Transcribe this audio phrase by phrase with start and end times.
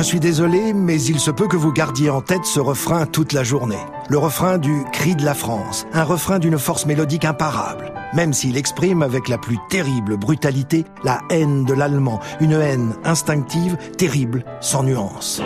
[0.00, 3.34] Je suis désolé, mais il se peut que vous gardiez en tête ce refrain toute
[3.34, 3.84] la journée.
[4.08, 8.56] Le refrain du Cri de la France, un refrain d'une force mélodique imparable, même s'il
[8.56, 14.84] exprime avec la plus terrible brutalité la haine de l'allemand, une haine instinctive, terrible, sans
[14.84, 15.42] nuance.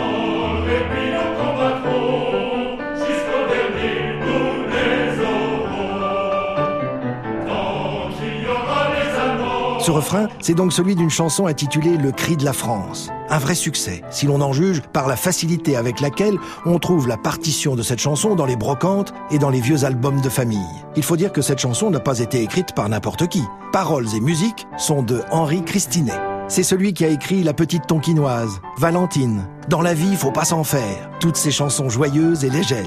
[9.81, 13.11] Ce refrain, c'est donc celui d'une chanson intitulée Le cri de la France.
[13.35, 17.17] Un vrai succès, si l'on en juge par la facilité avec laquelle on trouve la
[17.17, 20.57] partition de cette chanson dans les brocantes et dans les vieux albums de famille.
[20.95, 23.43] Il faut dire que cette chanson n'a pas été écrite par n'importe qui.
[23.73, 26.17] Paroles et musique sont de Henri Christinet.
[26.47, 30.63] C'est celui qui a écrit La petite tonkinoise, Valentine, Dans la vie, faut pas s'en
[30.63, 32.85] faire, toutes ces chansons joyeuses et légères.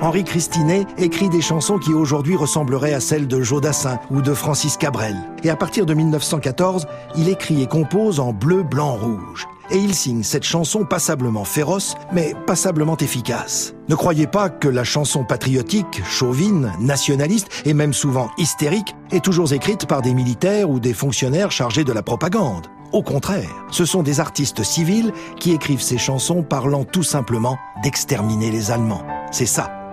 [0.00, 4.76] Henri Christinet écrit des chansons qui aujourd'hui ressembleraient à celles de Jodassin ou de Francis
[4.76, 5.16] Cabrel.
[5.42, 9.48] Et à partir de 1914, il écrit et compose en bleu, blanc, rouge.
[9.70, 13.74] Et il signe cette chanson passablement féroce, mais passablement efficace.
[13.88, 19.52] Ne croyez pas que la chanson patriotique, chauvine, nationaliste et même souvent hystérique est toujours
[19.52, 22.68] écrite par des militaires ou des fonctionnaires chargés de la propagande.
[22.92, 28.50] Au contraire, ce sont des artistes civils qui écrivent ces chansons parlant tout simplement d'exterminer
[28.50, 29.04] les Allemands.
[29.30, 29.77] C'est ça,